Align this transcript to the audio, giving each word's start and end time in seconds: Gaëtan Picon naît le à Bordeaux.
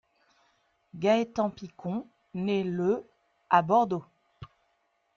Gaëtan 0.95 1.51
Picon 1.51 2.07
naît 2.33 2.63
le 2.63 3.07
à 3.51 3.61
Bordeaux. 3.61 4.03